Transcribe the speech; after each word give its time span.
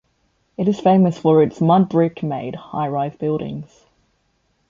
It 0.57 0.67
is 0.67 0.79
famous 0.79 1.19
for 1.19 1.43
its 1.43 1.59
mudbrick-made 1.59 2.55
high-rise 2.55 3.17
buildings. 3.17 3.85